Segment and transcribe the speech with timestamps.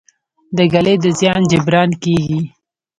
[0.57, 2.39] د ږلۍ د زیان جبران کیږي؟